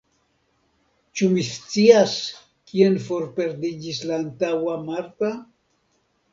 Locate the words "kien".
2.73-2.97